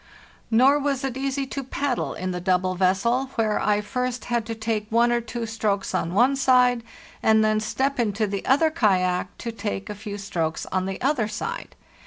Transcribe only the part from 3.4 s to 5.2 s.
I first had to take one